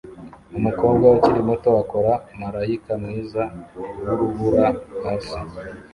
[0.57, 3.43] Umukobwa ukiri muto akora marayika mwiza
[4.01, 4.65] wurubura
[5.03, 5.37] hasi